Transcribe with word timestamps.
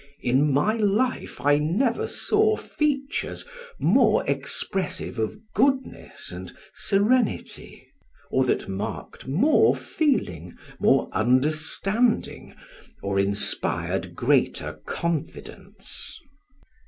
In 0.23 0.51
my 0.51 0.73
life 0.73 1.39
I 1.39 1.59
never 1.59 2.07
saw 2.07 2.55
features 2.57 3.45
more 3.79 4.25
expressive 4.27 5.19
of 5.19 5.37
goodness 5.53 6.31
and 6.31 6.51
serenity, 6.73 7.85
or 8.31 8.43
that 8.45 8.67
marked 8.67 9.27
more 9.27 9.75
feeling, 9.75 10.55
more 10.79 11.07
understanding, 11.11 12.55
or 13.03 13.19
inspired 13.19 14.15
greater 14.15 14.79
confidence. 14.87 16.19